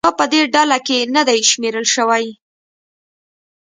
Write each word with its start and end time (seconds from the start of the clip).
دا 0.07 0.11
په 0.19 0.25
دې 0.31 0.41
ډله 0.53 0.77
کې 0.87 0.97
نه 1.15 1.21
دي 1.27 1.39
شمېرل 1.51 1.85
شوي. 1.95 2.25